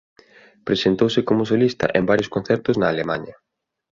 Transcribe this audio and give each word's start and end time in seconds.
Presentouse 0.67 1.19
como 1.27 1.47
solista 1.51 1.85
en 1.97 2.03
varios 2.09 2.31
concertos 2.35 2.75
na 2.77 2.87
Alemaña. 2.93 3.35